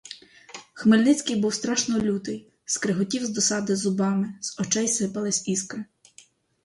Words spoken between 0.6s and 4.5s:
Хмельницький був страшно лютий, скреготів з досади зубами,